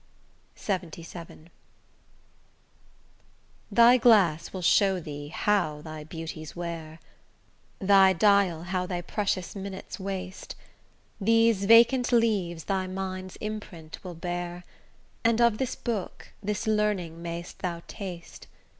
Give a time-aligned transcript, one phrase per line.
[0.57, 1.49] LXXVII
[3.71, 6.99] Thy glass will show thee how thy beauties wear,
[7.77, 10.55] Thy dial how thy precious minutes waste;
[11.19, 14.63] These vacant leaves thy mind's imprint will bear,
[15.23, 18.47] And of this book, this learning mayst thou taste.